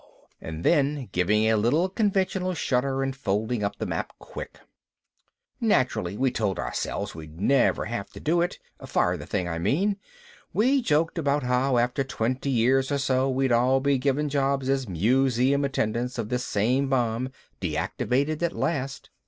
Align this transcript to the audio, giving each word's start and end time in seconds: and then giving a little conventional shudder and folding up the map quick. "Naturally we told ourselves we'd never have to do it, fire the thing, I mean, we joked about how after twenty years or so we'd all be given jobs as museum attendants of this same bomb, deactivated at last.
and 0.41 0.63
then 0.63 1.07
giving 1.11 1.43
a 1.43 1.53
little 1.55 1.87
conventional 1.87 2.55
shudder 2.55 3.03
and 3.03 3.15
folding 3.15 3.63
up 3.63 3.75
the 3.75 3.85
map 3.85 4.11
quick. 4.17 4.59
"Naturally 5.59 6.17
we 6.17 6.31
told 6.31 6.57
ourselves 6.57 7.13
we'd 7.13 7.39
never 7.39 7.85
have 7.85 8.09
to 8.13 8.19
do 8.19 8.41
it, 8.41 8.57
fire 8.83 9.15
the 9.15 9.27
thing, 9.27 9.47
I 9.47 9.59
mean, 9.59 9.97
we 10.53 10.81
joked 10.81 11.19
about 11.19 11.43
how 11.43 11.77
after 11.77 12.03
twenty 12.03 12.49
years 12.49 12.91
or 12.91 12.97
so 12.97 13.29
we'd 13.29 13.51
all 13.51 13.79
be 13.79 13.99
given 13.99 14.27
jobs 14.27 14.69
as 14.69 14.89
museum 14.89 15.63
attendants 15.63 16.17
of 16.17 16.29
this 16.29 16.45
same 16.45 16.89
bomb, 16.89 17.29
deactivated 17.61 18.41
at 18.41 18.53
last. 18.53 19.11